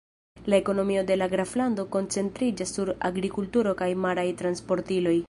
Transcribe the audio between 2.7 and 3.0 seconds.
sur